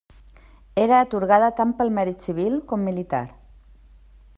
Era 0.83 1.01
atorgada 1.01 1.51
tant 1.59 1.75
pel 1.83 1.95
mèrit 1.99 2.27
civil 2.29 2.59
com 2.73 2.91
militar. 2.91 3.25